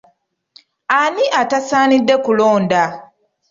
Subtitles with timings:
[0.99, 2.83] Ani atasaanidde kulonda?